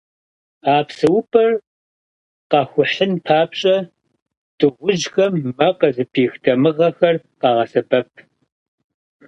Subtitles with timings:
[0.75, 1.51] Я псэупӏэр
[2.49, 3.77] «къахухьын» папщӏэ,
[4.57, 8.09] дыгъужьхэм мэ къызыпих дамыгъэхэр къагъэсэбэп.